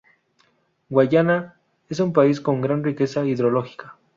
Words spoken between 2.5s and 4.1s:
gran riqueza hidrológica.